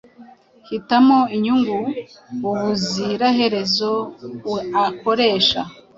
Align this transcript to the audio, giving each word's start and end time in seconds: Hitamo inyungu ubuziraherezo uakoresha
Hitamo 0.67 1.19
inyungu 1.35 1.77
ubuziraherezo 2.49 3.91
uakoresha 4.53 5.61